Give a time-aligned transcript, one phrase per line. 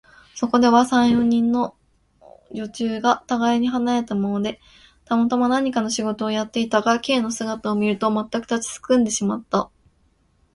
[0.33, 1.75] そこでは、三、四人の
[2.51, 4.59] 女中がたがいに離れたままで、
[5.05, 9.69] たまたま何かの仕事をやっていたが、Ｋ の姿を見ると、まったく立ちすくんでしまった。